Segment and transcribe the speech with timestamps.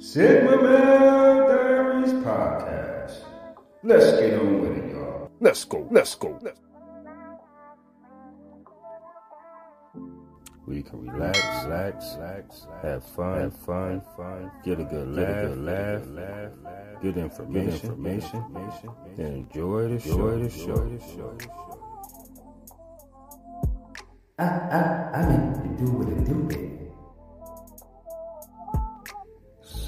[0.00, 3.18] Sigma Male Diaries Podcast.
[3.82, 5.30] Let's get on with it, y'all.
[5.40, 5.86] Let's go.
[5.90, 6.38] Let's go.
[6.40, 6.58] Let's
[10.66, 15.58] We can relax, relax, relax, have fun, have fun, fun, get a good laugh, good
[15.58, 18.44] laugh, laugh, laugh, good information, information,
[19.18, 21.38] and enjoy the show, enjoy the show.
[24.38, 26.79] I, I, I meant to do what it do,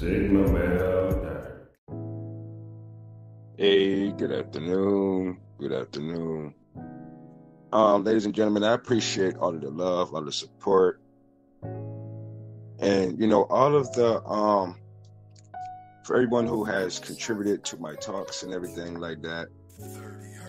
[0.03, 1.67] Sigma Male.
[3.57, 5.39] Hey, good afternoon.
[5.57, 6.53] Good afternoon.
[7.71, 11.01] Um, ladies and gentlemen, I appreciate all of the love, all of the support,
[12.79, 14.75] and you know, all of the um
[16.03, 19.47] for everyone who has contributed to my talks and everything like that.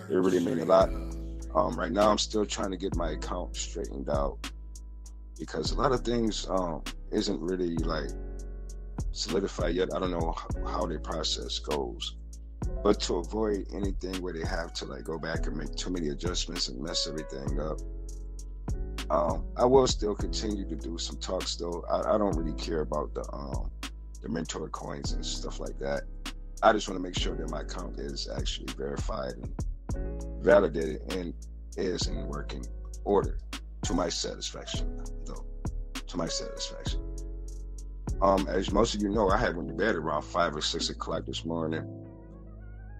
[0.09, 0.89] It really mean a lot.
[0.89, 4.51] Um, right now, I'm still trying to get my account straightened out
[5.39, 8.11] because a lot of things um isn't really like
[9.11, 9.89] solidified yet.
[9.93, 12.15] I don't know how, how the process goes.
[12.83, 16.09] But to avoid anything where they have to like go back and make too many
[16.09, 17.79] adjustments and mess everything up,
[19.09, 21.55] um, I will still continue to do some talks.
[21.55, 23.71] Though I, I don't really care about the um,
[24.21, 26.03] the mentor coins and stuff like that.
[26.63, 31.33] I just want to make sure that my account is actually verified and validated and
[31.77, 32.65] is in working
[33.03, 33.37] order
[33.83, 35.03] to my satisfaction.
[35.25, 35.45] Though,
[36.07, 37.04] to my satisfaction.
[38.21, 40.89] Um, as most of you know, I had went to bed around five or six
[40.89, 41.85] o'clock this morning.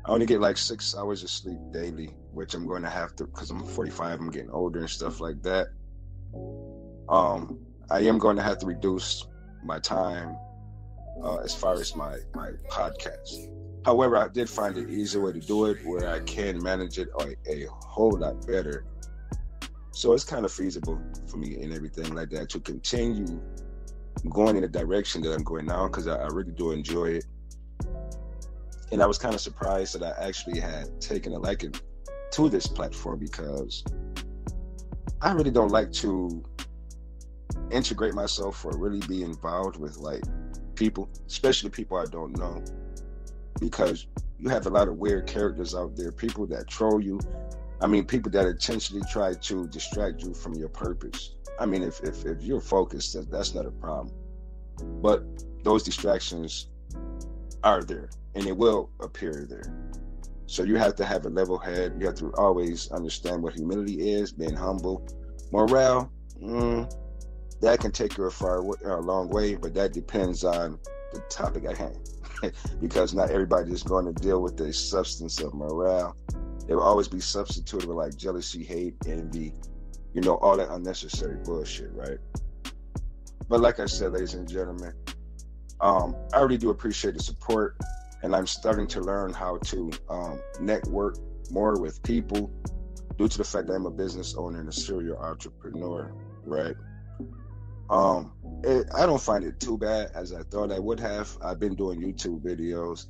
[0.05, 3.25] I only get like six hours of sleep daily, which I'm going to have to
[3.25, 4.19] because I'm 45.
[4.19, 5.69] I'm getting older and stuff like that.
[7.09, 9.25] Um, I am going to have to reduce
[9.63, 10.37] my time
[11.23, 13.51] uh, as far as my my podcast.
[13.85, 17.07] However, I did find an easier way to do it where I can manage it
[17.19, 18.85] a, a whole lot better.
[19.91, 23.41] So it's kind of feasible for me and everything like that to continue
[24.29, 27.25] going in the direction that I'm going now because I, I really do enjoy it
[28.91, 31.73] and I was kind of surprised that I actually had taken a liking
[32.31, 33.83] to this platform because
[35.21, 36.43] I really don't like to
[37.71, 40.23] integrate myself or really be involved with like
[40.75, 42.63] people, especially people I don't know,
[43.59, 47.19] because you have a lot of weird characters out there, people that troll you.
[47.81, 51.35] I mean, people that intentionally try to distract you from your purpose.
[51.59, 54.13] I mean, if if, if you're focused, that, that's not a problem.
[55.01, 55.23] But
[55.63, 56.67] those distractions
[57.63, 59.73] are there and it will appear there.
[60.47, 61.95] So you have to have a level head.
[61.99, 65.07] You have to always understand what humility is, being humble.
[65.51, 66.11] Morale,
[66.41, 66.93] mm,
[67.61, 70.77] that can take you a far a long way, but that depends on
[71.13, 71.97] the topic at hand.
[72.81, 76.15] because not everybody is going to deal with the substance of morale.
[76.67, 79.53] There will always be substituted with like jealousy, hate, envy,
[80.15, 82.17] you know, all that unnecessary bullshit, right?
[83.49, 84.93] But like I said, ladies and gentlemen,
[85.81, 87.77] um, I really do appreciate the support
[88.23, 91.17] and I'm starting to learn how to um, network
[91.51, 92.49] more with people
[93.17, 96.11] due to the fact that I'm a business owner and a serial entrepreneur,
[96.45, 96.75] right?
[97.89, 98.31] Um,
[98.63, 101.29] it, I don't find it too bad as I thought I would have.
[101.41, 103.07] I've been doing YouTube videos,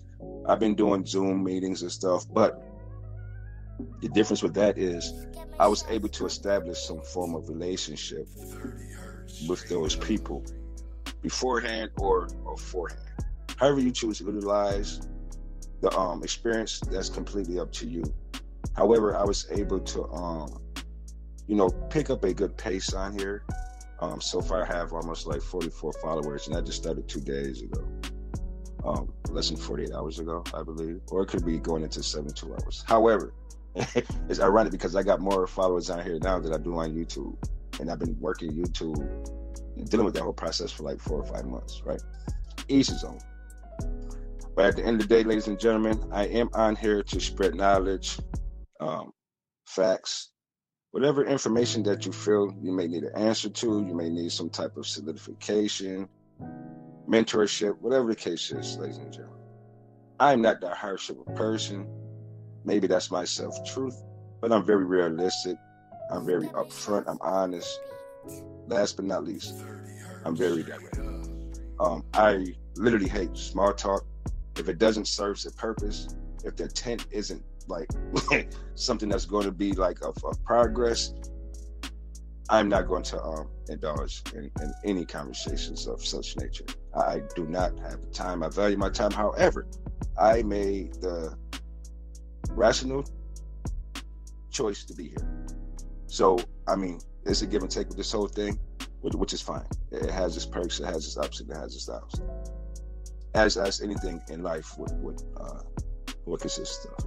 [0.47, 2.61] I've been doing Zoom meetings and stuff, but
[4.01, 5.13] the difference with that is
[5.59, 8.27] I was able to establish some form of relationship
[9.47, 10.43] with those people
[11.21, 13.01] beforehand or beforehand
[13.57, 15.01] however you choose to utilize
[15.81, 18.03] the um, experience, that's completely up to you.
[18.75, 20.61] However, I was able to, um,
[21.47, 23.43] you know, pick up a good pace on here.
[23.99, 27.61] Um, so far, I have almost like 44 followers, and I just started two days
[27.61, 27.87] ago,
[28.83, 32.51] um, less than 48 hours ago, I believe, or it could be going into 72
[32.51, 32.83] hours.
[32.87, 33.33] However,
[34.29, 37.35] it's ironic because I got more followers on here now than I do on YouTube,
[37.79, 38.95] and I've been working YouTube,
[39.89, 42.01] dealing with that whole process for like four or five months, right?
[42.69, 43.03] Each his.
[44.55, 47.19] But at the end of the day, ladies and gentlemen, I am on here to
[47.19, 48.17] spread knowledge,
[48.79, 49.11] um,
[49.65, 50.31] facts,
[50.91, 54.49] whatever information that you feel you may need an answer to, you may need some
[54.49, 56.07] type of solidification,
[57.09, 59.41] mentorship, whatever the case is, ladies and gentlemen.
[60.17, 61.85] I'm not that harsh of a person.
[62.65, 64.03] Maybe that's my self truth,
[64.41, 65.57] but I'm very realistic.
[66.11, 67.05] I'm very upfront.
[67.07, 67.79] I'm honest.
[68.67, 69.63] Last but not least,
[70.25, 70.99] I'm very direct.
[71.79, 74.03] Um, I literally hate small talk
[74.57, 76.07] if it doesn't serve a purpose,
[76.43, 77.89] if the intent isn't like
[78.75, 81.13] something that's going to be like of, progress,
[82.49, 86.65] I'm not going to um, indulge in, in, any conversations of such nature.
[86.95, 88.43] I do not have the time.
[88.43, 89.11] I value my time.
[89.11, 89.67] However,
[90.17, 91.35] I made the
[92.51, 93.05] rational
[94.51, 95.45] choice to be here.
[96.07, 96.37] So,
[96.67, 98.59] I mean, it's a give and take with this whole thing,
[99.01, 99.65] which is fine.
[99.91, 102.21] It has its perks, it has its ups, and it has its downs.
[103.33, 105.61] as as anything in life would would uh,
[106.25, 107.05] would consist of.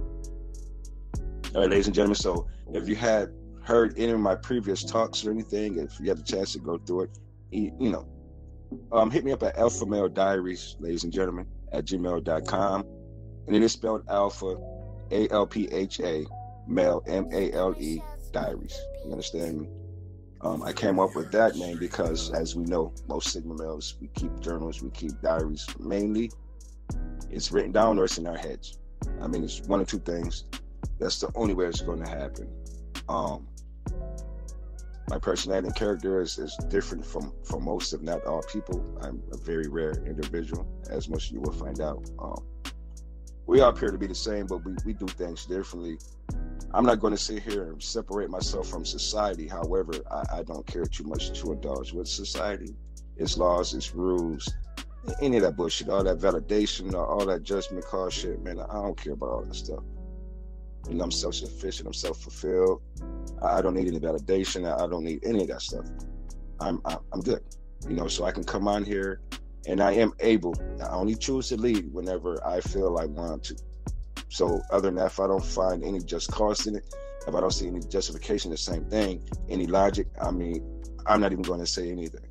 [1.55, 2.15] All right, ladies and gentlemen.
[2.15, 3.33] So if you had
[3.63, 6.77] heard any of my previous talks or anything, if you had a chance to go
[6.77, 7.09] through it,
[7.51, 8.07] you, you know,
[8.91, 12.85] um, hit me up at Alpha Male Diaries, ladies and gentlemen, at gmail.com.
[13.47, 14.55] And it is spelled Alpha,
[15.11, 16.25] A L P H A,
[16.67, 18.01] Male, M A L E,
[18.31, 18.77] Diaries.
[19.05, 19.69] You understand me?
[20.41, 24.07] Um, I came up with that name because, as we know, most Sigma males, we
[24.15, 25.67] keep journals, we keep diaries.
[25.79, 26.31] Mainly,
[27.29, 28.79] it's written down or it's in our heads.
[29.21, 30.45] I mean, it's one of two things.
[30.97, 32.49] That's the only way it's going to happen.
[33.09, 33.47] Um,
[35.09, 38.85] my personality and character is, is different from, from most, if not all people.
[39.01, 42.09] I'm a very rare individual, as most of you will find out.
[42.19, 42.45] Um,
[43.49, 45.97] we all appear to be the same, but we, we do things differently.
[46.71, 49.47] I'm not going to sit here and separate myself from society.
[49.47, 52.75] However, I, I don't care too much to indulge with society,
[53.17, 54.47] its laws, its rules,
[55.19, 58.59] any of that bullshit, all that validation, all that judgment call shit, man.
[58.59, 59.83] I don't care about all that stuff.
[60.87, 62.83] You know, I'm self sufficient, I'm self fulfilled.
[63.41, 64.71] I don't need any validation.
[64.71, 65.85] I don't need any of that stuff.
[66.61, 67.41] I'm I'm good.
[67.87, 69.21] You know, so I can come on here
[69.67, 70.55] and I am able.
[70.81, 73.55] I only choose to lead whenever I feel I want to.
[74.29, 76.95] So other than that, if I don't find any just cause in it,
[77.27, 80.63] if I don't see any justification, the same thing, any logic, I mean,
[81.05, 82.25] I'm not even going to say anything.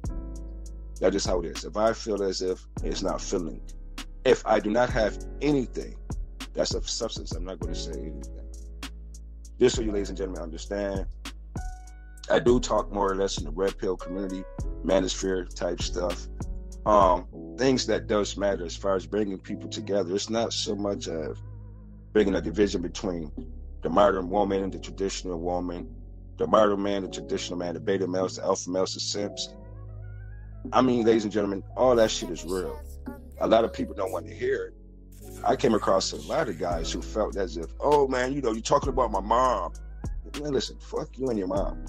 [1.00, 1.64] That's just how it is.
[1.64, 3.60] If I feel as if it's not feeling,
[4.24, 5.96] if I do not have anything
[6.54, 8.48] that's of substance, I'm not going to say anything.
[9.60, 11.06] Just so you ladies and gentlemen understand,
[12.30, 14.44] I do talk more or less in the red pill community,
[14.84, 16.28] manosphere type stuff.
[16.86, 17.26] Um,
[17.58, 20.14] things that does matter as far as bringing people together.
[20.14, 21.38] It's not so much of
[22.12, 23.30] bringing a division between
[23.82, 25.88] the modern woman and the traditional woman,
[26.38, 29.54] the modern man, the traditional man, the beta males, the alpha males, the simps.
[30.72, 32.80] I mean, ladies and gentlemen, all that shit is real.
[33.40, 34.74] A lot of people don't want to hear it.
[35.44, 38.52] I came across a lot of guys who felt as if, oh man, you know,
[38.52, 39.72] you're talking about my mom.
[40.40, 41.84] Man, listen, fuck you and your mom.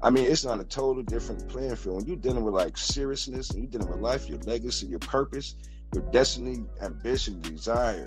[0.00, 1.96] I mean, it's on a total different playing field.
[1.96, 5.56] When you're dealing with like seriousness and you're dealing with life, your legacy, your purpose,
[5.92, 8.06] your destiny, ambition, desire.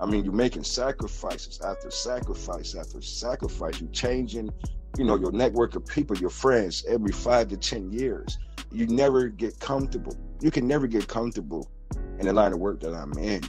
[0.00, 3.80] I mean, you're making sacrifices after sacrifice after sacrifice.
[3.80, 4.50] You're changing,
[4.96, 8.38] you know, your network of people, your friends, every five to ten years.
[8.70, 10.16] You never get comfortable.
[10.40, 11.70] You can never get comfortable
[12.18, 13.42] in the line of work that I'm in.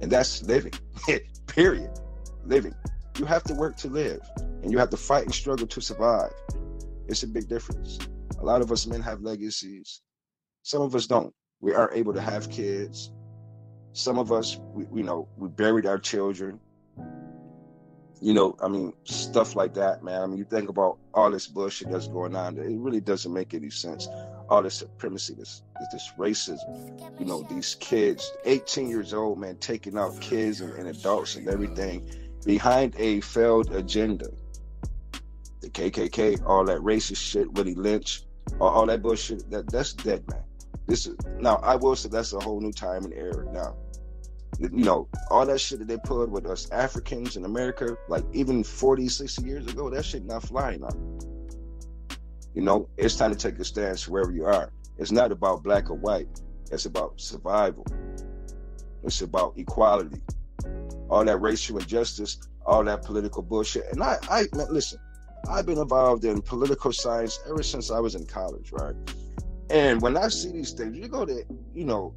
[0.00, 0.72] And that's living.
[1.46, 1.90] Period.
[2.44, 2.74] Living.
[3.18, 4.20] You have to work to live.
[4.62, 6.32] And you have to fight and struggle to survive.
[7.08, 7.98] It's a big difference.
[8.38, 10.02] A lot of us men have legacies.
[10.62, 11.34] Some of us don't.
[11.60, 13.12] We aren't able to have kids.
[13.92, 16.60] Some of us, we, you know, we buried our children.
[18.22, 20.22] You know, I mean, stuff like that, man.
[20.22, 22.58] I mean, you think about all this bullshit that's going on.
[22.58, 24.08] It really doesn't make any sense.
[24.48, 27.18] All this supremacy, this this racism.
[27.18, 31.48] You know, these kids, 18 years old, man, taking out kids and, and adults and
[31.48, 32.10] everything
[32.44, 34.28] behind a failed agenda.
[35.60, 38.24] The KKK, all that racist shit, Willie Lynch,
[38.60, 40.42] all, all that bullshit, that that's dead, man.
[40.86, 41.56] This is now.
[41.56, 43.76] I will say that's a whole new time and era now.
[44.58, 48.64] You know, all that shit that they put with us Africans in America, like even
[48.64, 50.90] 40, 60 years ago, that shit not flying now.
[52.54, 54.72] You know, it's time to take a stance wherever you are.
[54.98, 56.28] It's not about black or white.
[56.70, 57.86] It's about survival.
[59.02, 60.20] It's about equality.
[61.08, 63.84] All that racial injustice, all that political bullshit.
[63.92, 64.98] And I, I listen.
[65.48, 68.94] I've been involved in political science ever since I was in college, right?
[69.70, 71.44] And when I see these things, you go to,
[71.74, 72.14] you know,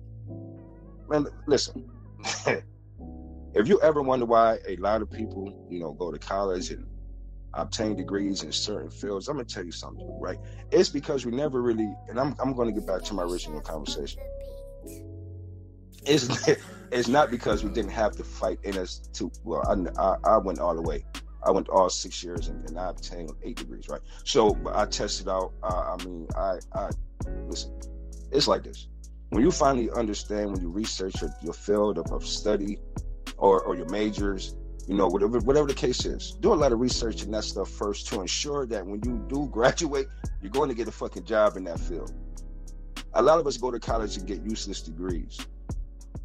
[1.08, 1.90] man, listen.
[3.54, 6.88] if you ever wonder why a lot of people, you know, go to college and
[7.54, 10.40] obtain degrees in certain fields, I'm gonna tell you something, right?
[10.72, 14.22] It's because we never really, and I'm I'm gonna get back to my original conversation.
[16.06, 16.48] It's
[16.92, 19.32] it's not because we didn't have to fight in us to.
[19.44, 21.06] Well, I I, I went all the way.
[21.46, 24.02] I went all six years and, and I obtained eight degrees, right?
[24.24, 25.54] So I tested out.
[25.62, 26.90] Uh, I mean, I I
[27.48, 27.72] listen,
[28.32, 28.88] it's like this.
[29.30, 32.78] When you finally understand, when you research your, your field of, of study
[33.38, 34.56] or, or your majors,
[34.88, 37.70] you know, whatever whatever the case is, do a lot of research in that stuff
[37.70, 40.08] first to ensure that when you do graduate,
[40.42, 42.14] you're going to get a fucking job in that field.
[43.14, 45.40] A lot of us go to college and get useless degrees.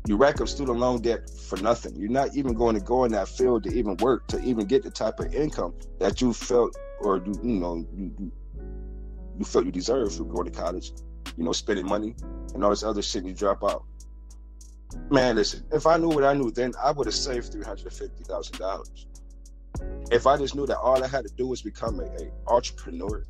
[0.06, 1.94] You rack up student loan debt for nothing.
[1.96, 4.82] You're not even going to go in that field to even work to even get
[4.82, 8.32] the type of income that you felt or you, you know you,
[9.38, 10.92] you felt you deserved for going to college,
[11.36, 12.14] you know, spending money
[12.54, 13.84] and all this other shit and you drop out.
[15.10, 17.92] Man, listen, if I knew what I knew then, I would have saved three hundred
[17.92, 19.06] fifty thousand dollars.
[20.10, 23.24] If I just knew that all I had to do was become a, a entrepreneur,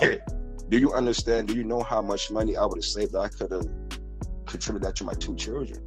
[0.00, 1.48] do you understand?
[1.48, 3.14] Do you know how much money I would have saved?
[3.14, 3.68] I could have
[4.46, 5.80] contribute that to my two children.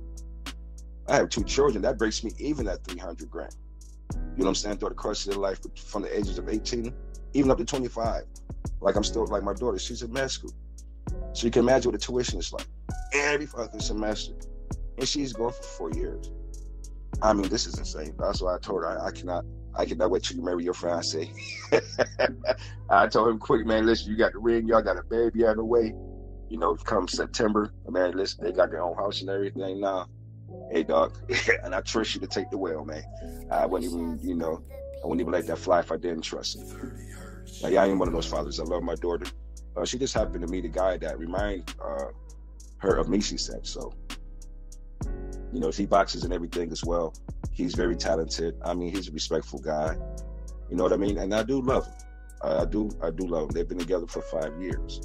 [1.08, 1.82] I have two children.
[1.82, 3.56] That breaks me even at 300 grand.
[4.14, 4.78] You know what I'm saying?
[4.78, 6.94] Throughout the course of their life, from the ages of 18,
[7.34, 8.24] even up to 25.
[8.82, 10.54] Like I'm still, like my daughter, she's in med school.
[11.34, 12.68] So you can imagine what the tuition is like
[13.14, 14.34] every fucking semester.
[14.98, 16.32] And she's going for four years.
[17.22, 18.16] I mean, this is insane.
[18.18, 20.74] That's why I told her I, I cannot I cannot wait till you marry your
[20.74, 21.32] fiance.
[22.90, 25.58] I told him quick, man, listen, you got the ring, y'all got a baby on
[25.58, 25.94] the way.
[26.50, 30.08] You know, come September, man, listen, they got their own house and everything now.
[30.72, 31.16] Hey dog.
[31.64, 33.04] and I trust you to take the well, man.
[33.52, 34.64] I wouldn't even, you know,
[35.04, 36.98] I wouldn't even let that fly if I didn't trust him.
[37.62, 38.60] Like, I ain't one of those fathers.
[38.60, 39.26] I love my daughter.
[39.76, 42.06] Uh, she just happened to meet a guy that remind uh,
[42.78, 43.66] her of me, she said.
[43.66, 43.94] So,
[45.54, 47.14] you know, he boxes and everything as well.
[47.52, 48.56] He's very talented.
[48.64, 49.96] I mean, he's a respectful guy.
[50.70, 51.18] You know what I mean?
[51.18, 51.94] And I do love him.
[52.42, 52.90] I, I do.
[53.02, 53.50] I do love him.
[53.50, 55.02] They've been together for five years.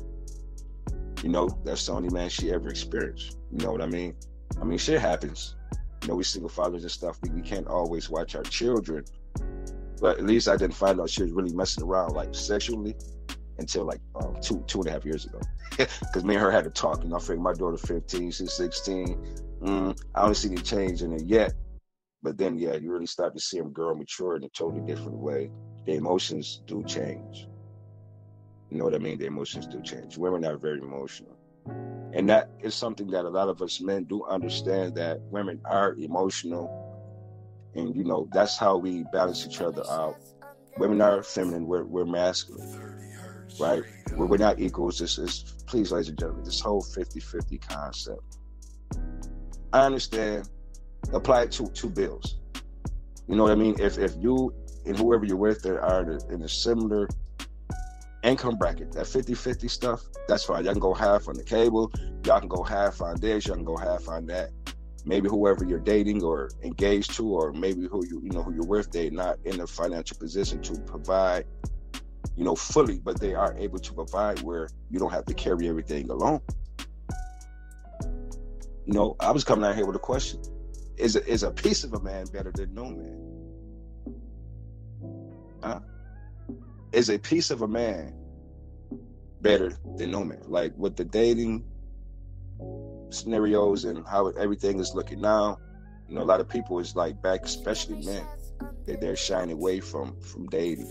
[1.25, 3.39] You know, that's the only man she ever experienced.
[3.51, 4.15] You know what I mean?
[4.61, 5.57] I mean, shit happens.
[6.03, 7.19] You know, we single fathers and stuff.
[7.23, 9.07] We, we can't always watch our children.
[10.03, 12.95] But at least I didn't find out she was really messing around like sexually
[13.57, 15.41] until like um, two two and a half years ago.
[15.79, 17.05] Because me and her had to talk.
[17.05, 19.17] And I figured my daughter 15, she's 16.
[19.63, 21.55] Mm, I don't see any change in it yet.
[22.23, 25.17] But then, yeah, you really start to see them girl mature in a totally different
[25.17, 25.51] way.
[25.87, 27.49] The emotions do change.
[28.75, 29.19] You know what I mean?
[29.19, 30.19] The emotions do change.
[30.19, 31.37] Women are very emotional.
[32.13, 35.95] And that is something that a lot of us men do understand that women are
[35.95, 36.67] emotional.
[37.77, 40.17] And, you know, that's how we balance each other out.
[40.77, 42.99] Women are feminine, we're, we're masculine,
[43.61, 43.85] right?
[44.17, 44.99] We're, not equals.
[44.99, 48.39] This is, please, ladies and gentlemen, this whole 50 50 concept.
[49.73, 50.49] I understand.
[51.13, 52.39] Apply it to two bills.
[53.29, 53.77] You know what I mean?
[53.79, 54.53] If if you
[54.85, 57.09] and whoever you're with are in a similar
[58.25, 60.65] income bracket, that 50-50 stuff, that's fine.
[60.65, 61.93] Y'all can go half on the cable,
[62.25, 64.51] y'all can go half on this, y'all can go half on that.
[65.05, 68.67] Maybe whoever you're dating or engaged to, or maybe who you you know who you're
[68.67, 71.45] with, they're not in a financial position to provide,
[72.37, 75.69] you know, fully, but they are able to provide where you don't have to carry
[75.69, 76.41] everything alone.
[78.87, 80.41] You know, I was coming out here with a question:
[80.97, 83.25] Is is a piece of a man better than no man?
[85.63, 85.81] Huh?
[86.95, 88.15] Is a piece of a man
[89.41, 90.43] better than no man?
[90.47, 91.65] Like with the dating
[93.11, 95.59] scenarios and how everything is looking now,
[96.09, 98.25] you know, a lot of people is like back, especially men,
[98.87, 100.87] that they're shying away from from dating.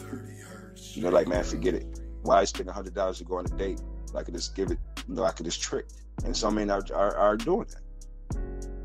[0.93, 2.01] You know, like man, forget it.
[2.24, 3.81] Why spend a hundred dollars to go on a date?
[4.13, 5.88] I could just give it, you know, I could just trick.
[6.25, 8.38] And some men are, are, are doing that.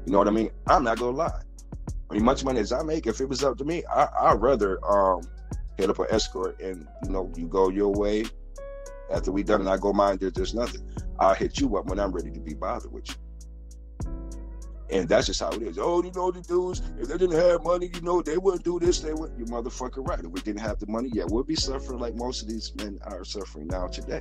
[0.07, 0.51] You know what I mean?
[0.69, 1.43] I'm not gonna lie.
[2.11, 4.41] I mean, much money as I make, if it was up to me, I, would
[4.41, 5.23] rather um,
[5.79, 8.25] hit up an escort and you know you go your way.
[9.11, 10.83] After we done and I go mine, there, there's nothing.
[11.19, 13.15] I'll hit you up when I'm ready to be bothered with you.
[14.91, 15.79] And that's just how it is.
[15.79, 18.79] Oh, you know the dudes, if they didn't have money, you know, they wouldn't do
[18.79, 20.19] this, they would you motherfucker right.
[20.19, 22.99] If we didn't have the money, yeah, we'll be suffering like most of these men
[23.05, 24.21] are suffering now today.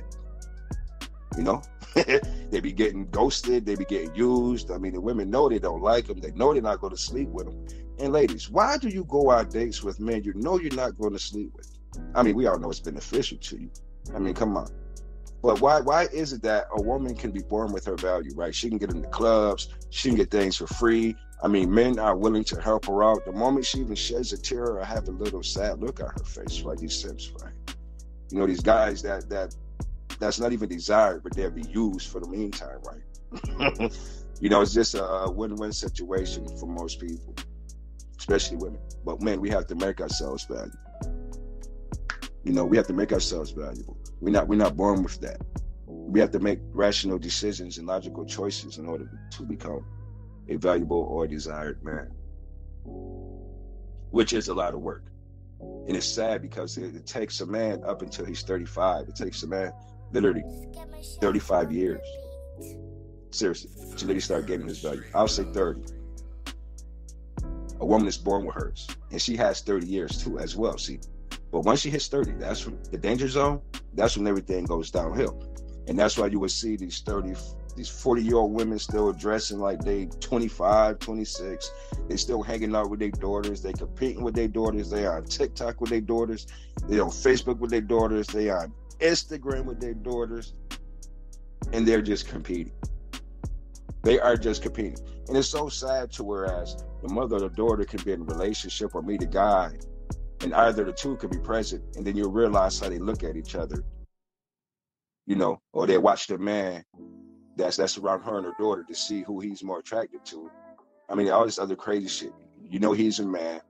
[1.36, 1.62] You know,
[2.50, 4.70] they be getting ghosted, they be getting used.
[4.70, 7.00] I mean, the women know they don't like them, they know they're not going to
[7.00, 7.87] sleep with them.
[8.00, 11.12] And ladies, why do you go on dates with men you know you're not going
[11.12, 11.78] to sleep with?
[12.14, 13.70] I mean, we all know it's beneficial to you.
[14.14, 14.70] I mean, come on.
[15.42, 18.54] But why why is it that a woman can be born with her value, right?
[18.54, 21.16] She can get into clubs, she can get things for free.
[21.42, 23.24] I mean, men are willing to help her out.
[23.24, 26.24] The moment she even sheds a tear or have a little sad look on her
[26.24, 27.52] face, like these simps, right?
[28.32, 29.54] You know, these guys that that
[30.18, 33.92] that's not even desired, but they'll be used for the meantime, right?
[34.40, 37.34] you know, it's just a win-win situation for most people,
[38.18, 38.80] especially women.
[39.04, 40.78] But men, we have to make ourselves valuable.
[42.44, 43.96] You know, we have to make ourselves valuable.
[44.20, 45.40] We're not we're not born with that.
[45.86, 49.84] We have to make rational decisions and logical choices in order to become
[50.48, 52.10] a valuable or desired man,
[54.10, 55.04] which is a lot of work.
[55.60, 59.08] And it's sad because it, it takes a man up until he's 35.
[59.08, 59.72] It takes a man
[60.12, 60.44] literally
[61.20, 62.00] 35 years.
[63.30, 65.02] Seriously, to really start getting his value.
[65.14, 65.97] I'll say 30.
[67.80, 70.76] A woman is born with hers, and she has 30 years too, as well.
[70.78, 71.00] See,
[71.50, 73.60] but once she hits 30, that's the danger zone,
[73.94, 75.42] that's when everything goes downhill.
[75.86, 77.34] And that's why you would see these 30,
[77.74, 81.72] these 40 year old women still dressing like they 25, 26.
[82.08, 83.62] They still hanging out with their daughters.
[83.62, 84.90] They competing with their daughters.
[84.90, 86.46] They are on TikTok with their daughters.
[86.86, 88.26] They on Facebook with their daughters.
[88.26, 90.54] They are on Instagram with their daughters,
[91.72, 92.72] and they're just competing.
[94.02, 94.98] They are just competing.
[95.28, 98.24] And it's so sad to whereas the mother or the daughter can be in a
[98.24, 99.72] relationship or meet a guy,
[100.42, 103.36] and either the two could be present, and then you'll realize how they look at
[103.36, 103.84] each other.
[105.26, 106.84] You know, or they watch the man
[107.56, 110.50] that's that's around her and her daughter to see who he's more attracted to.
[111.08, 112.32] I mean, all this other crazy shit.
[112.62, 113.60] You know he's a man.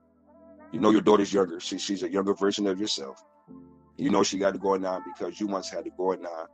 [0.71, 1.59] You know your daughter's younger.
[1.59, 3.23] She, she's a younger version of yourself.
[3.97, 6.47] You know she got to go on because you once had to go on,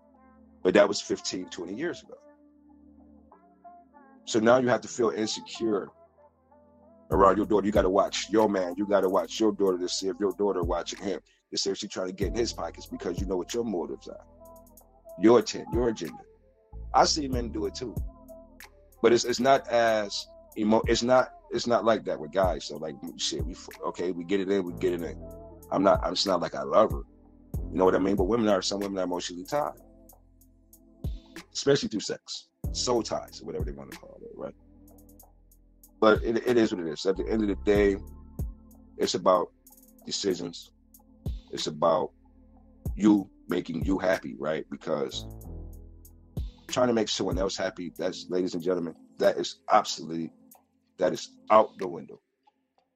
[0.63, 2.15] but that was 15, 20 years ago.
[4.25, 5.89] So now you have to feel insecure
[7.11, 7.65] around your daughter.
[7.65, 8.75] You got to watch your man.
[8.77, 11.19] You got to watch your daughter to see if your daughter watching him
[11.51, 13.63] to see if she's trying to get in his pockets because you know what your
[13.63, 14.25] motives are,
[15.19, 16.17] your intent, your agenda.
[16.93, 17.95] I see men do it too,
[19.01, 20.81] but it's it's not as emo.
[20.87, 22.65] It's not it's not like that with guys.
[22.65, 23.55] So like shit, we
[23.87, 25.21] okay, we get it in, we get it in.
[25.71, 25.99] I'm not.
[26.03, 27.01] I'm just not like I love her.
[27.71, 28.15] You know what I mean?
[28.15, 29.73] But women are some women are emotionally tied,
[31.53, 34.14] especially through sex, soul ties, whatever they want to call it?
[35.99, 37.05] But it, it is what it is.
[37.05, 37.97] At the end of the day,
[38.97, 39.51] it's about
[40.05, 40.71] decisions.
[41.51, 42.11] It's about
[42.95, 44.65] you making you happy, right?
[44.69, 45.25] Because
[46.67, 50.31] trying to make someone else happy, that's, ladies and gentlemen, that is absolutely,
[50.97, 52.19] that is out the window.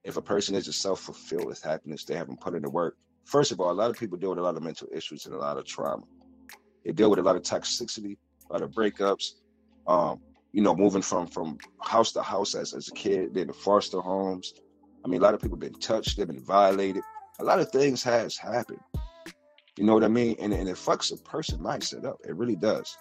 [0.04, 2.96] If a person isn't self fulfilled with happiness, they haven't put in the work.
[3.26, 5.36] First of all, a lot of people deal with a lot of mental issues and
[5.36, 6.04] a lot of trauma.
[6.84, 8.18] They deal with a lot of toxicity,
[8.50, 9.34] a lot of breakups,
[9.88, 13.54] um, you know, moving from from house to house as, as a kid, being in
[13.54, 14.54] foster homes.
[15.06, 17.04] I mean, a lot of people been touched, they've been violated.
[17.40, 18.82] A lot of things has happened.
[19.78, 20.36] You know what I mean?
[20.40, 22.18] And, and it fucks a person mindset up.
[22.28, 22.98] It really does.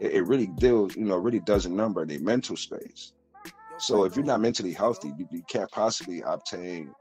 [0.00, 3.12] It, it really deals, you know, really does a number in their mental space.
[3.76, 6.94] So if you're not mentally healthy, you, you can't possibly obtain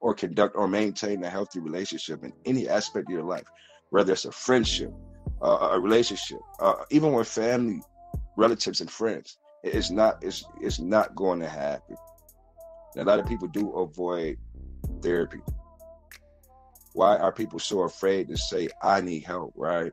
[0.00, 3.46] or conduct or maintain a healthy relationship in any aspect of your life,
[3.90, 4.92] whether it's a friendship,
[5.42, 7.82] uh, a relationship, uh, even with family
[8.36, 9.38] relatives and friends.
[9.62, 11.96] It's not it's it's not going to happen.
[12.96, 14.38] a lot of people do avoid
[15.02, 15.40] therapy.
[16.92, 19.92] Why are people so afraid to say I need help, right?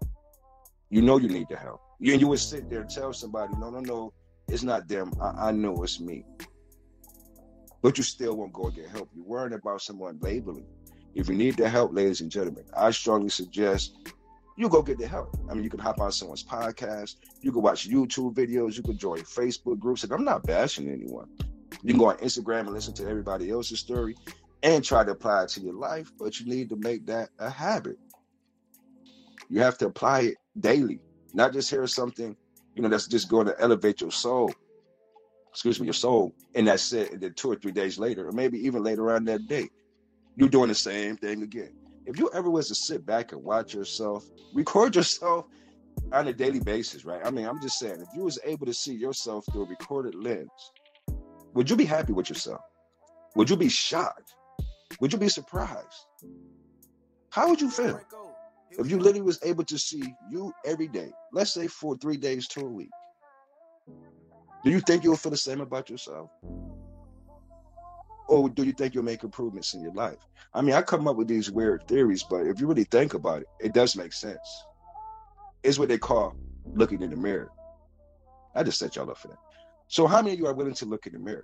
[0.90, 1.82] You know you need the help.
[2.00, 4.14] You, you would sit there and tell somebody, no, no, no,
[4.48, 5.12] it's not them.
[5.22, 6.26] I, I know it's me.
[7.82, 9.10] But you still won't go and get help.
[9.14, 10.66] You're worrying about someone labeling.
[11.16, 13.98] If you need the help, ladies and gentlemen, I strongly suggest
[14.56, 15.36] you go get the help.
[15.50, 18.98] I mean, you can hop on someone's podcast, you can watch YouTube videos, you can
[18.98, 21.28] join Facebook groups, and I'm not bashing anyone.
[21.82, 24.16] You can go on Instagram and listen to everybody else's story
[24.62, 27.50] and try to apply it to your life, but you need to make that a
[27.50, 27.98] habit.
[29.50, 31.00] You have to apply it daily,
[31.34, 32.36] not just hear something,
[32.76, 34.52] you know, that's just going to elevate your soul.
[35.50, 37.12] Excuse me, your soul, and that's it.
[37.12, 39.70] And then two or three days later, or maybe even later on that day,
[40.36, 41.74] you're doing the same thing again
[42.06, 45.46] if you ever was to sit back and watch yourself, record yourself
[46.12, 47.22] on a daily basis, right?
[47.24, 50.16] I mean, I'm just saying, if you was able to see yourself through a recorded
[50.16, 50.50] lens,
[51.54, 52.62] would you be happy with yourself?
[53.36, 54.34] Would you be shocked?
[55.00, 56.06] Would you be surprised?
[57.30, 58.00] How would you feel
[58.72, 61.12] if you literally was able to see you every day?
[61.32, 62.92] Let's say for three days to a week.
[64.64, 66.30] Do you think you'll feel the same about yourself?
[68.28, 70.20] Or do you think you'll make improvements in your life?
[70.54, 73.42] I mean, I come up with these weird theories, but if you really think about
[73.42, 74.66] it, it does make sense.
[75.64, 76.36] It's what they call
[76.76, 77.50] looking in the mirror.
[78.56, 79.38] I just set y'all up for that.
[79.88, 81.44] So, how many of you are willing to look in the mirror?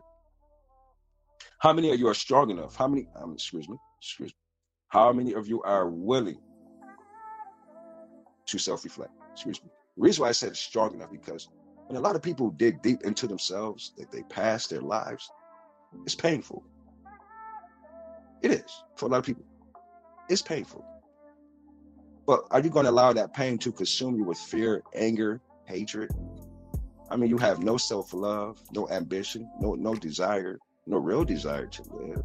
[1.59, 2.75] How many of you are strong enough?
[2.75, 3.07] How many?
[3.15, 3.77] Um, excuse me.
[4.01, 4.37] Excuse me.
[4.89, 6.39] How many of you are willing
[8.47, 9.11] to self-reflect?
[9.33, 9.69] Excuse me.
[9.97, 11.49] The reason why I said strong enough because
[11.87, 15.29] when a lot of people dig deep into themselves, that they pass their lives,
[16.05, 16.63] it's painful.
[18.41, 19.45] It is for a lot of people.
[20.29, 20.85] It's painful.
[22.25, 26.11] But are you going to allow that pain to consume you with fear, anger, hatred?
[27.09, 31.65] I mean, you have no self love, no ambition, no no desire, no real desire
[31.65, 32.23] to live.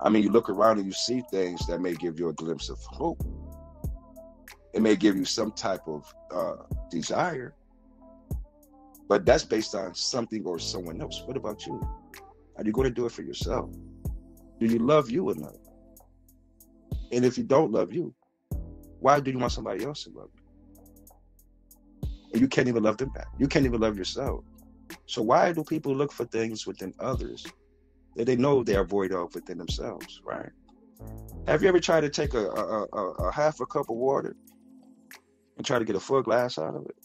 [0.00, 2.68] I mean, you look around and you see things that may give you a glimpse
[2.68, 3.20] of hope.
[4.72, 7.54] It may give you some type of uh, desire,
[9.08, 11.22] but that's based on something or someone else.
[11.24, 11.80] What about you?
[12.58, 13.70] Are you going to do it for yourself?
[14.58, 15.56] Do you love you enough?
[17.12, 18.12] And if you don't love you,
[19.00, 22.08] why do you want somebody else to love you?
[22.32, 23.28] And you can't even love them back.
[23.38, 24.44] You can't even love yourself.
[25.06, 27.46] So why do people look for things within others
[28.16, 30.50] that they know they are void of within themselves, right?
[31.46, 34.36] Have you ever tried to take a, a, a, a half a cup of water
[35.56, 36.96] and try to get a full glass out of it?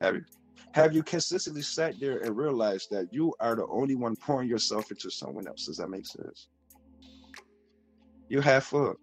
[0.00, 0.24] Have you?
[0.74, 4.90] Have you consistently sat there and realized that you are the only one pouring yourself
[4.90, 5.66] into someone else?
[5.66, 6.48] Does that make sense?
[8.28, 8.96] You have fun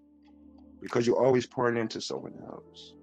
[0.82, 2.94] because you're always pouring into someone else.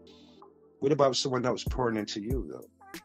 [0.80, 3.00] What about someone else pouring into you, though?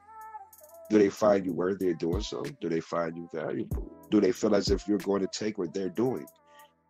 [0.89, 2.43] Do they find you worthy of doing so?
[2.59, 3.89] Do they find you valuable?
[4.11, 6.25] Do they feel as if you're going to take what they're doing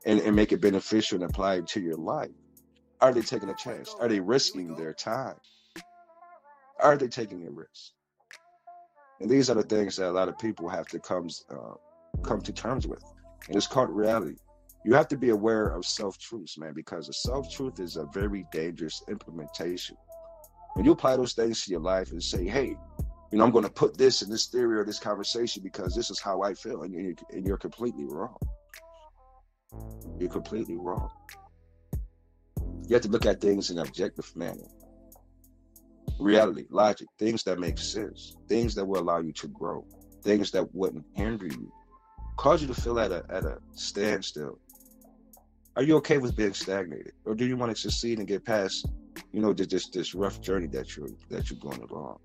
[0.04, 2.32] and, and make it beneficial and apply it to your life?
[3.02, 3.96] Are they taking a chance?
[4.00, 5.36] Are they risking their time?
[6.80, 7.93] Are they taking a risk?
[9.24, 11.76] And these are the things that a lot of people have to come uh,
[12.24, 13.02] come to terms with.
[13.48, 14.36] And it's called reality.
[14.84, 18.06] You have to be aware of self truths, man, because a self truth is a
[18.14, 19.96] very dangerous implementation.
[20.74, 22.76] When you apply those things to your life and say, hey,
[23.32, 26.10] you know, I'm going to put this in this theory or this conversation because this
[26.10, 28.38] is how I feel, and you're, and you're completely wrong.
[30.20, 31.10] You're completely wrong.
[32.90, 34.68] You have to look at things in an objective manner.
[36.20, 39.86] Reality, logic, things that make sense, things that will allow you to grow,
[40.24, 41.72] things that wouldn't hinder you,
[42.38, 44.60] cause you to feel at a at a standstill.
[45.76, 48.86] Are you okay with being stagnated, or do you want to succeed and get past,
[49.32, 52.20] you know, this this rough journey that you're that you're going along?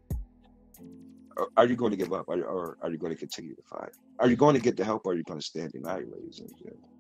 [1.57, 3.91] Are you going to give up, or, or are you going to continue to fight?
[4.19, 6.41] Are you going to get the help, or are you going to stand denied, ladies
[6.41, 6.91] and gentlemen?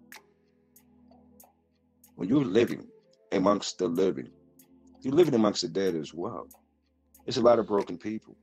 [2.15, 2.87] When you're living
[3.33, 4.31] amongst the living,
[5.03, 6.49] you're living amongst the dead as well.
[7.29, 8.35] It's a lot of broken people.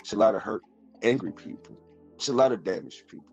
[0.00, 0.62] It's a lot of hurt,
[1.04, 1.78] angry people.
[2.16, 3.32] It's a lot of damaged people.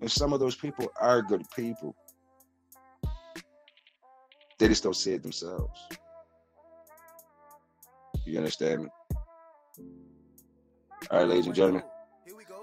[0.00, 1.94] And some of those people are good people.
[4.58, 5.78] They just don't see it themselves.
[8.24, 8.88] You understand me?
[11.10, 11.82] All right, ladies and gentlemen.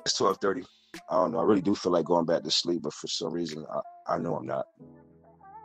[0.03, 0.63] It's 1230.
[1.11, 1.39] I don't know.
[1.41, 4.17] I really do feel like going back to sleep, but for some reason, I, I
[4.17, 4.65] know I'm not.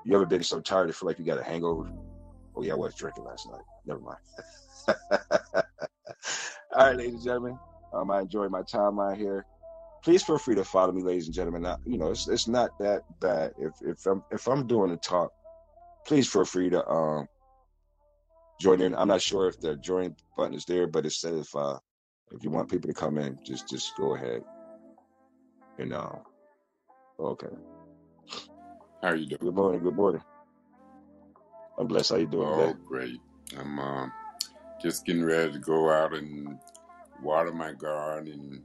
[0.04, 1.90] You ever been so tired you feel like you got a hangover?
[2.54, 3.62] Oh yeah, I was drinking last night.
[3.86, 4.18] Never mind.
[6.76, 7.60] All right, ladies and gentlemen.
[7.92, 9.46] Um, I enjoyed my time out here.
[10.04, 11.62] Please feel free to follow me, ladies and gentlemen.
[11.62, 13.52] Now, you know, it's it's not that bad.
[13.58, 15.30] If if I'm if I'm doing a talk,
[16.06, 17.26] please feel free to um
[18.60, 18.94] join in.
[18.94, 21.78] I'm not sure if the join button is there, but it says if uh
[22.32, 24.42] if you want people to come in, just just go ahead.
[25.78, 26.16] And uh,
[27.20, 27.48] okay.
[29.02, 29.40] How are you doing?
[29.40, 29.82] Good morning.
[29.82, 30.22] Good morning.
[31.78, 32.10] I'm blessed.
[32.12, 32.76] How you doing Oh, today?
[32.88, 33.20] great.
[33.58, 34.06] I'm uh,
[34.80, 36.58] just getting ready to go out and
[37.22, 38.32] water my garden.
[38.32, 38.62] And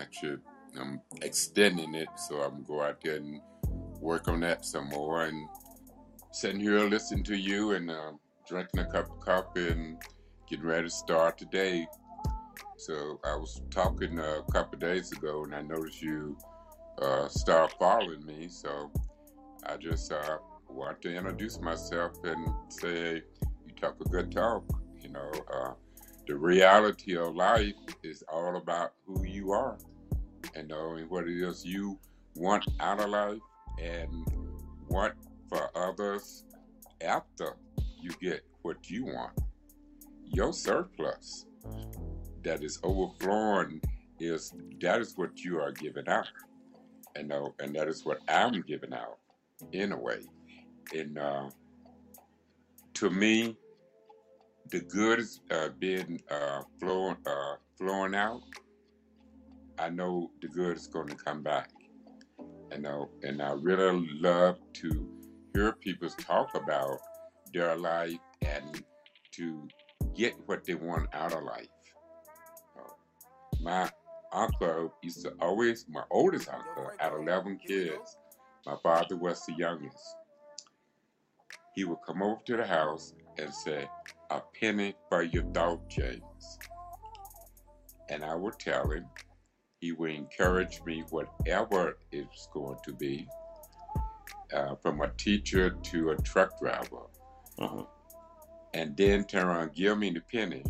[0.00, 0.38] actually,
[0.78, 3.40] I'm extending it, so I'm go out there and
[4.00, 5.24] work on that some more.
[5.24, 5.48] And
[6.32, 8.12] sitting here listening to you and uh,
[8.46, 9.96] drinking a cup of coffee and
[10.48, 11.86] getting ready to start today.
[12.76, 16.36] So I was talking a couple days ago, and I noticed you
[17.02, 18.48] uh, start following me.
[18.48, 18.90] So
[19.66, 20.38] I just uh,
[20.68, 23.22] want to introduce myself and say
[23.80, 24.64] talk a good talk.
[25.00, 25.72] You know, uh,
[26.26, 29.78] the reality of life is all about who you are,
[30.54, 30.72] and
[31.08, 31.98] what it is you
[32.34, 33.40] want out of life
[33.80, 34.26] and
[34.88, 35.14] want
[35.48, 36.44] for others
[37.00, 37.56] after
[38.00, 39.32] you get what you want.
[40.24, 41.46] Your surplus
[42.42, 43.80] that is overflowing
[44.20, 46.28] is that is what you are giving out.
[47.16, 49.18] You know, and that is what I'm giving out
[49.72, 50.20] in a way.
[50.94, 51.50] And uh,
[52.94, 53.56] to me,
[54.70, 58.42] the good is uh, being uh, flowing uh, flowing out.
[59.78, 61.70] I know the good is going to come back.
[62.72, 65.08] You know, and I really love to
[65.54, 66.98] hear people talk about
[67.54, 68.82] their life and
[69.32, 69.68] to
[70.14, 71.68] get what they want out of life.
[72.76, 72.90] Uh,
[73.62, 73.90] my
[74.32, 78.18] uncle used to always, my oldest uncle, had 11 kids.
[78.66, 80.16] My father was the youngest.
[81.74, 83.88] He would come over to the house and say,
[84.30, 86.58] A penny for your thought, James.
[88.10, 89.06] And I would tell him,
[89.80, 93.28] he would encourage me, whatever it's going to be,
[94.52, 97.06] uh, from a teacher to a truck driver,
[97.58, 97.84] Uh-huh.
[98.74, 100.64] and then turn around and give me the penny.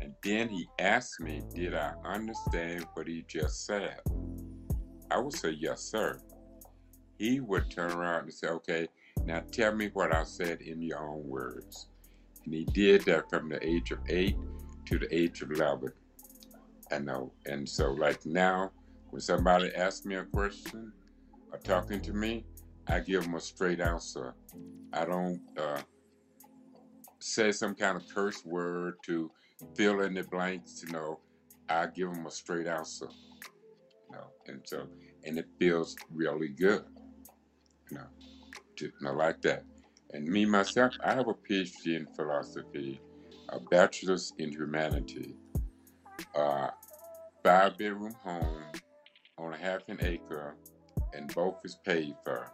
[0.00, 3.98] And then he asked me, Did I understand what he just said?
[5.10, 6.20] I would say, Yes, sir.
[7.18, 8.88] He would turn around and say, Okay,
[9.28, 11.88] now tell me what I said in your own words.
[12.46, 14.36] And he did that from the age of eight
[14.86, 15.92] to the age of 11.
[16.90, 17.34] I know.
[17.44, 18.72] And so, like now,
[19.10, 20.90] when somebody asks me a question
[21.52, 22.46] or talking to me,
[22.86, 24.34] I give them a straight answer.
[24.94, 25.82] I don't uh,
[27.18, 29.30] say some kind of curse word to
[29.76, 30.82] fill in the blanks.
[30.86, 31.20] You know,
[31.68, 33.08] I give them a straight answer.
[34.08, 34.86] You know, and so,
[35.24, 36.84] and it feels really good.
[37.90, 38.06] You know,
[38.78, 39.64] to you know, like that.
[40.12, 43.00] And me myself, I have a PhD in philosophy,
[43.50, 45.34] a bachelor's in humanity,
[46.34, 46.68] uh,
[47.44, 48.62] five bedroom home
[49.38, 50.56] on a half an acre,
[51.14, 52.50] and both is paid for.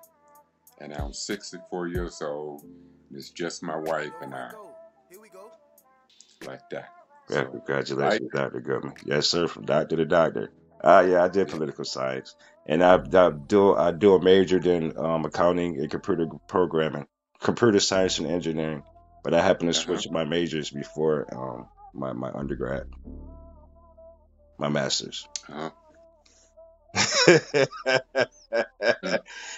[0.81, 2.63] And I'm 64 years old.
[2.63, 4.51] And it's just my wife and I,
[6.47, 6.89] like that.
[7.31, 8.61] Yeah, So, congratulations, Dr.
[8.61, 8.95] Goodman.
[9.05, 10.53] Yes, sir, from doctor to doctor.
[10.85, 14.99] Uh, yeah, I did political science, and I, I do I do a major in
[14.99, 17.07] um, accounting and computer programming,
[17.43, 18.85] computer science and engineering.
[19.25, 19.85] But I happened to Uh-huh.
[19.85, 22.85] switch my majors before um, my my undergrad,
[24.59, 25.29] my master's.
[25.51, 25.71] Uh-huh.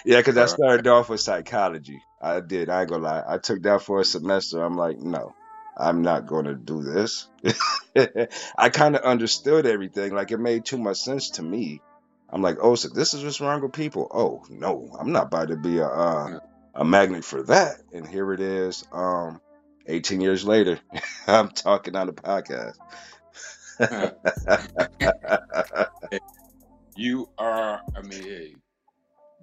[0.05, 2.03] yeah, because I Uh, started off with psychology.
[2.21, 2.69] I did.
[2.69, 3.23] I ain't gonna lie.
[3.27, 4.63] I took that for a semester.
[4.63, 5.35] I'm like, no,
[5.77, 7.27] I'm not gonna do this.
[8.57, 10.13] I kind of understood everything.
[10.13, 11.81] Like it made too much sense to me.
[12.29, 14.09] I'm like, oh, so this is what's wrong with people.
[14.13, 16.39] Oh no, I'm not about to be a uh,
[16.73, 17.75] a magnet for that.
[17.93, 18.83] And here it is.
[18.91, 19.39] Um,
[19.87, 20.79] 18 years later,
[21.27, 22.77] I'm talking on the podcast.
[26.95, 28.59] you are, I mean,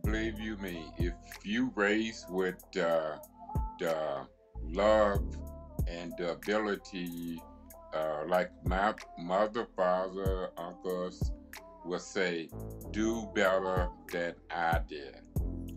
[0.05, 3.17] believe you me, if you raise with uh,
[3.79, 4.27] the
[4.63, 5.23] love
[5.87, 7.41] and the ability,
[7.95, 11.33] uh, like my mother, father, uncles
[11.85, 12.49] would say,
[12.91, 15.21] do better than I did.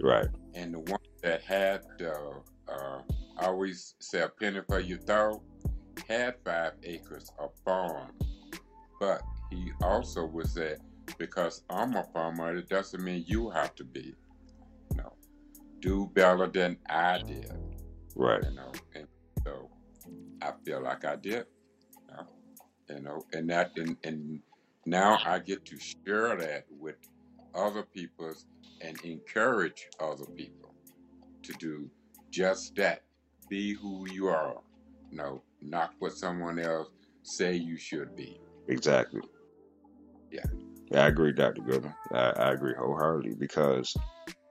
[0.02, 0.28] right.
[0.56, 3.02] And the one that had, uh, uh,
[3.38, 5.42] I always say a penny for your thought,
[6.08, 8.12] had five acres of farm.
[9.00, 10.78] But he also would say,
[11.18, 14.16] because I'm a farmer, it doesn't mean you have to be.
[14.96, 15.14] No.
[15.80, 17.52] Do better than I did.
[18.16, 18.44] Right.
[18.44, 18.72] You know.
[18.96, 19.08] And
[20.42, 21.46] I feel like I did.
[22.10, 22.28] You know,
[22.90, 24.40] you know and that and, and
[24.86, 26.96] now I get to share that with
[27.54, 28.34] other people
[28.82, 30.74] and encourage other people
[31.44, 31.90] to do
[32.32, 33.04] just that.
[33.50, 34.58] Be who you are.
[35.12, 36.90] No, not what someone else
[37.24, 38.40] say you should be.
[38.68, 39.22] Exactly.
[40.32, 40.44] Yeah.
[40.92, 41.62] Yeah, I agree, Dr.
[41.62, 41.94] Goodman.
[42.12, 43.96] I, I agree wholeheartedly because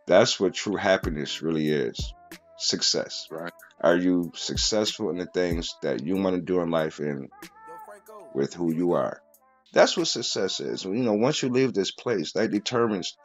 [0.07, 2.13] that's what true happiness really is
[2.59, 3.27] success.
[3.31, 3.53] Right.
[3.81, 7.29] Are you successful in the things that you want to do in life and
[8.35, 9.21] with who you are?
[9.73, 10.85] That's what success is.
[10.85, 13.17] You know, once you leave this place, that determines,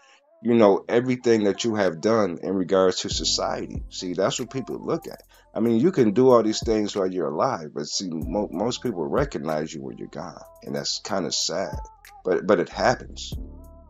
[0.43, 3.83] you know, everything that you have done in regards to society.
[3.89, 5.21] See, that's what people look at.
[5.53, 8.81] I mean, you can do all these things while you're alive, but see, mo- most
[8.81, 11.75] people recognize you when you're gone, and that's kind of sad.
[12.23, 13.33] But but it happens.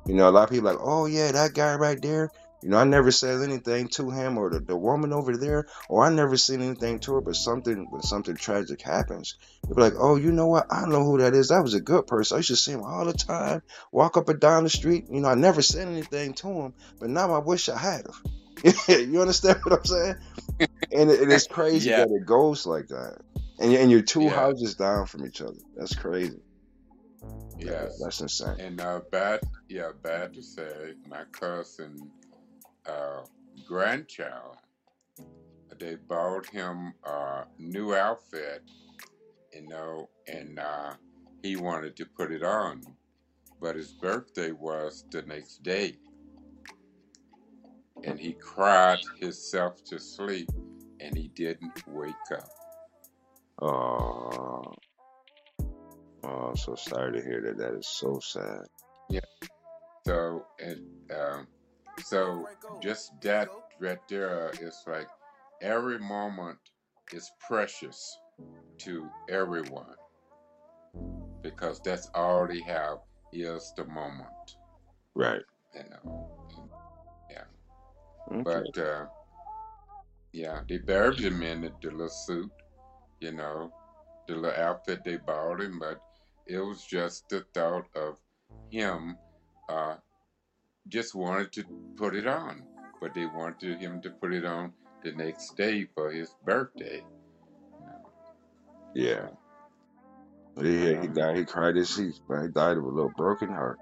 [0.06, 2.32] You know, a lot of people like, oh yeah, that guy right there.
[2.64, 6.06] You know, I never said anything to him or the, the woman over there, or
[6.06, 9.36] I never seen anything to her, but something when something tragic happens,
[9.68, 10.68] they'll be like, Oh, you know what?
[10.72, 11.50] I know who that is.
[11.50, 12.36] That was a good person.
[12.36, 15.06] I used to see him all the time, walk up and down the street.
[15.10, 18.74] You know, I never said anything to him, but now I wish I had him.
[19.12, 20.16] you understand what I'm saying?
[20.92, 21.98] And it, it is crazy Yeah.
[21.98, 23.18] that it goes like that.
[23.60, 24.36] And, and you're two Yeah.
[24.36, 25.58] houses down from each other.
[25.76, 26.42] That's crazy.
[27.58, 28.00] Yes.
[28.04, 28.58] That's insane.
[28.60, 32.12] And uh, bad, yeah, bad to say, my cousin,
[32.92, 33.26] uh,
[33.68, 34.58] grandchild,
[35.80, 38.64] they bought him a new outfit,
[39.54, 40.94] you know, and uh,
[41.42, 42.82] he wanted to put it on,
[43.60, 45.96] but his birthday was the next day,
[48.04, 50.50] and he cried himself to sleep,
[51.00, 52.50] and he didn't wake up.
[53.62, 54.74] Oh,
[56.24, 57.58] oh, I'm so sorry to hear that.
[57.58, 58.66] That is so sad.
[59.10, 59.20] Yeah.
[60.06, 61.48] So and um,
[62.04, 62.48] so
[62.82, 65.08] just that right there is like
[65.62, 66.58] every moment
[67.14, 68.18] is precious
[68.80, 69.96] to everyone
[71.42, 72.98] because that's all they have
[73.34, 74.58] is the moment,
[75.16, 75.42] Right.
[75.74, 76.28] you know.
[78.30, 78.44] Okay.
[78.44, 79.06] But uh,
[80.34, 82.52] yeah, they buried him in the, the little suit,
[83.20, 83.72] you know,
[84.28, 86.00] the little outfit they bought him, but
[86.48, 88.18] it was just the thought of
[88.70, 89.18] him
[89.70, 89.96] uh,
[90.88, 91.66] just wanted to
[91.98, 92.64] put it on,
[93.02, 97.04] but they wanted him to put it on the next day for his birthday.
[98.96, 99.28] Yeah.
[100.58, 101.38] Yeah, he um, died.
[101.38, 103.80] He cried his teeth, but he died of a little broken heart.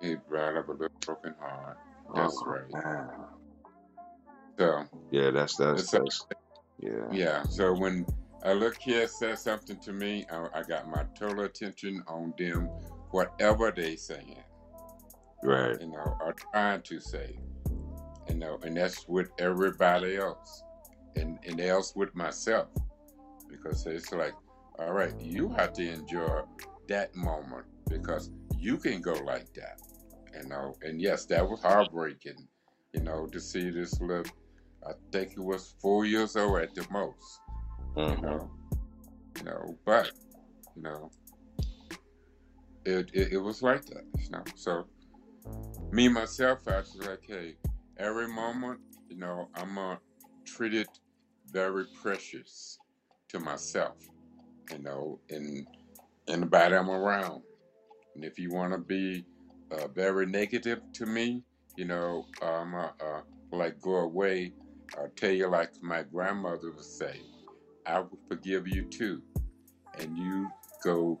[0.00, 1.78] He died of a little broken heart.
[2.14, 2.64] That's Oh, right.
[2.72, 3.10] man.
[4.58, 6.26] So Yeah, that's that's that's
[6.80, 7.12] yeah.
[7.12, 8.06] yeah, so when
[8.42, 12.70] a little kid says something to me, I, I got my total attention on them,
[13.10, 14.44] whatever they saying.
[15.42, 15.80] Right.
[15.80, 17.38] you know, are trying to say,
[18.28, 20.62] you know, and that's with everybody else,
[21.16, 22.68] and and else with myself,
[23.48, 24.34] because it's like,
[24.78, 26.42] all right, you have to enjoy
[26.88, 29.80] that moment because you can go like that,
[30.34, 32.46] you know, and yes, that was heartbreaking,
[32.92, 34.30] you know, to see this little,
[34.86, 37.40] I think it was four years old at the most,
[37.96, 38.22] you Mhm.
[38.22, 38.50] know,
[39.38, 40.10] you know, but
[40.76, 41.10] you know,
[42.84, 44.86] it it, it was like that, you know, so
[45.92, 47.56] me myself, I was like, hey,
[47.98, 50.00] every moment, you know, I'm gonna
[50.44, 50.88] treat it
[51.50, 52.78] very precious
[53.28, 53.96] to myself,
[54.70, 55.66] you know, and
[56.28, 57.42] anybody I'm around.
[58.14, 59.24] And if you want to be
[59.70, 61.42] uh, very negative to me,
[61.76, 63.20] you know, I'm uh, uh,
[63.52, 64.52] like go away.
[64.98, 67.20] I'll tell you like my grandmother would say,
[67.86, 69.22] I will forgive you too.
[69.98, 70.48] And you
[70.82, 71.20] go,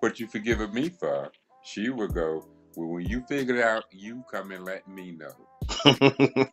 [0.00, 1.30] what you forgiving me for?
[1.62, 2.48] She will go,
[2.78, 5.34] well, when you figure it out, you come and let me know.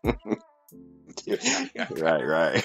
[1.91, 2.63] right, right.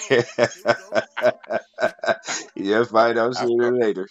[2.55, 4.09] You'll find out I sooner or start, later.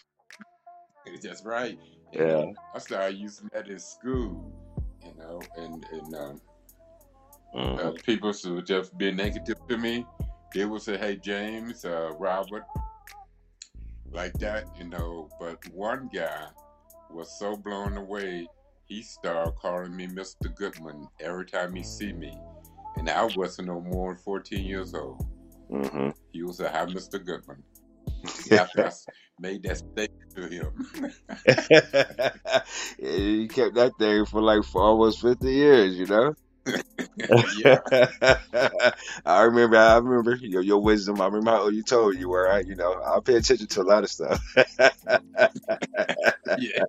[1.24, 1.78] that's right.
[2.14, 2.46] And Yeah.
[2.74, 4.52] I started using that in school,
[5.04, 6.42] you know, and, and um,
[7.80, 10.06] uh, hmm people who just be negative to me,
[10.54, 12.66] they will say, hey, James, uh, Robert,
[14.12, 15.30] like that, you know.
[15.40, 16.46] But one guy
[17.10, 18.48] was so blown away,
[18.90, 20.50] he started calling me Mr.
[20.50, 22.36] Goodman every time he see me.
[22.98, 25.24] And I wasn't no more than 14 years old.
[25.70, 27.20] hmm He was a hi, Mr.
[27.20, 27.64] Goodman.
[28.52, 28.92] After I
[29.40, 30.72] made that statement to him.
[33.00, 36.34] you kept that thing for like for almost 50 years, you know?
[37.58, 37.80] yeah,
[39.26, 41.22] I remember, I remember your, your wisdom.
[41.22, 42.50] I remember how you told you were.
[42.50, 44.42] I, you know, I pay attention to a lot of stuff.
[46.56, 46.84] yeah,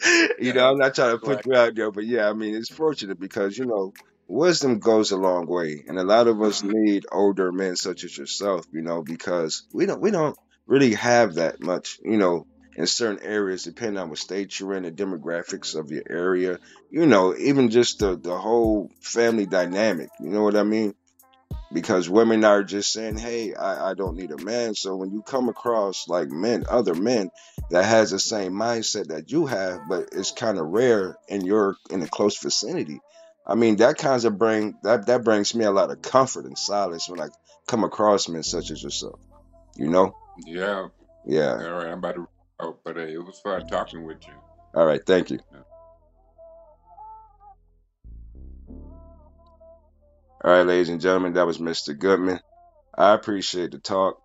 [0.38, 2.72] you know, I'm not trying to put you out there, but yeah, I mean, it's
[2.72, 3.92] fortunate because, you know,
[4.26, 5.84] wisdom goes a long way.
[5.86, 9.86] And a lot of us need older men such as yourself, you know, because we
[9.86, 14.18] don't, we don't really have that much, you know, in certain areas, depending on what
[14.18, 16.58] state you're in, the demographics of your area,
[16.90, 20.94] you know, even just the, the whole family dynamic, you know what I mean?
[21.72, 25.22] Because women are just saying, "Hey, I, I don't need a man." So when you
[25.22, 27.30] come across like men, other men
[27.70, 31.76] that has the same mindset that you have, but it's kind of rare in your
[31.90, 33.00] in a close vicinity.
[33.46, 36.58] I mean, that kinds of bring that that brings me a lot of comfort and
[36.58, 37.28] solace when I
[37.66, 39.20] come across men such as yourself.
[39.76, 40.14] You know?
[40.44, 40.88] Yeah.
[41.24, 41.52] Yeah.
[41.52, 41.86] All right.
[41.86, 42.28] I'm about to.
[42.60, 44.34] Oh, but uh, it was fun talking with you.
[44.74, 45.00] All right.
[45.04, 45.38] Thank you.
[50.44, 51.98] All right, ladies and gentlemen, that was Mr.
[51.98, 52.40] Goodman.
[52.96, 54.16] I appreciate the talk,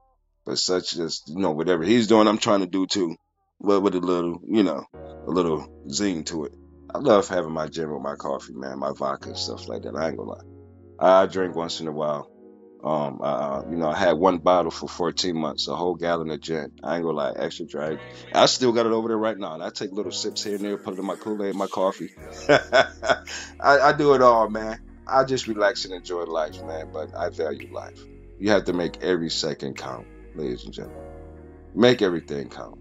[0.45, 3.15] but such as you know, whatever he's doing, I'm trying to do too,
[3.61, 4.85] but with a little, you know,
[5.27, 6.53] a little zing to it.
[6.93, 9.95] I love having my gin with my coffee, man, my vodka and stuff like that.
[9.95, 10.41] I ain't gonna lie.
[10.99, 12.29] I drink once in a while.
[12.83, 16.41] Um, uh, you know, I had one bottle for 14 months, a whole gallon of
[16.41, 16.71] gin.
[16.83, 17.97] I ain't gonna lie, extra dry.
[18.33, 20.65] I still got it over there right now, and I take little sips here and
[20.65, 22.09] there, put it in my Kool-Aid, my coffee.
[22.49, 23.15] I,
[23.61, 24.77] I do it all, man.
[25.07, 26.89] I just relax and enjoy life, man.
[26.91, 27.99] But I value life.
[28.39, 31.01] You have to make every second count, ladies and gentlemen.
[31.75, 32.77] Make everything count.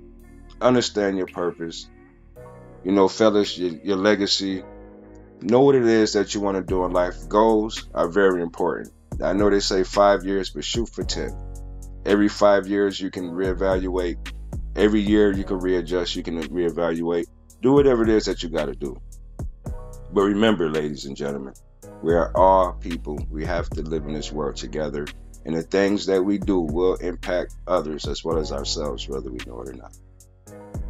[0.61, 1.89] Understand your purpose.
[2.85, 4.63] You know, fellas, your, your legacy.
[5.41, 7.29] Know what it is that you want to do in life.
[7.29, 8.93] Goals are very important.
[9.23, 11.37] I know they say five years, but shoot for 10.
[12.05, 14.17] Every five years, you can reevaluate.
[14.75, 16.17] Every year, you can readjust.
[16.17, 17.27] You can reevaluate.
[17.61, 19.01] Do whatever it is that you got to do.
[20.13, 21.55] But remember, ladies and gentlemen,
[22.03, 23.25] we are all people.
[23.31, 25.07] We have to live in this world together.
[25.45, 29.39] And the things that we do will impact others as well as ourselves, whether we
[29.47, 29.97] know it or not.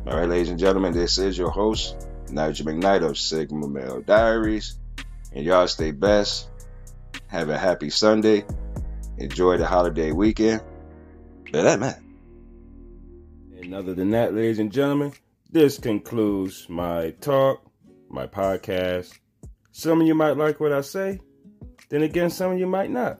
[0.06, 4.78] All right, ladies and gentlemen, this is your host, Nigel McKnight of Sigma Male Diaries.
[5.32, 6.48] And y'all stay blessed.
[7.28, 8.44] Have a happy Sunday.
[9.16, 10.62] Enjoy the holiday weekend.
[11.50, 12.16] But that man.
[13.58, 15.12] And other than that, ladies and gentlemen,
[15.50, 17.62] this concludes my talk,
[18.10, 19.18] my podcast.
[19.72, 21.20] Some of you might like what I say,
[21.88, 23.18] then again, some of you might not.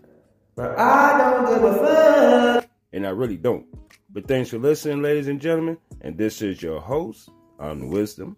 [0.55, 2.71] But I don't give a fuck.
[2.93, 3.67] And I really don't.
[4.11, 5.79] But thanks for listening, ladies and gentlemen.
[6.03, 8.37] And this is your host on Wisdom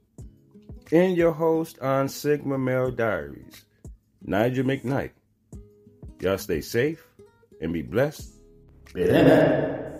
[0.93, 3.65] and your host on Sigma Male Diaries,
[4.23, 5.11] Nigel McKnight.
[6.21, 7.05] Y'all stay safe
[7.61, 8.31] and be blessed.
[8.93, 9.94] Better.